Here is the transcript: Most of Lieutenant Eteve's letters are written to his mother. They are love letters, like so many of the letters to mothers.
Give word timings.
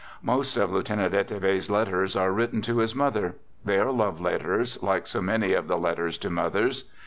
Most 0.23 0.57
of 0.57 0.71
Lieutenant 0.71 1.13
Eteve's 1.13 1.69
letters 1.69 2.15
are 2.15 2.31
written 2.31 2.63
to 2.63 2.79
his 2.79 2.95
mother. 2.95 3.35
They 3.63 3.77
are 3.77 3.91
love 3.91 4.19
letters, 4.19 4.81
like 4.81 5.05
so 5.05 5.21
many 5.21 5.53
of 5.53 5.67
the 5.67 5.77
letters 5.77 6.17
to 6.17 6.31
mothers. 6.31 6.85